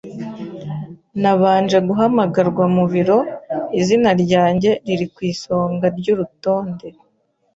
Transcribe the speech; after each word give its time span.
Nabanje 1.21 1.77
guhamagarwa 1.87 2.63
mu 2.75 2.83
biro, 2.93 3.19
izina 3.79 4.09
ryanjye 4.23 4.71
riri 4.85 5.05
ku 5.13 5.19
isonga 5.31 5.85
ryurutonde. 5.97 6.87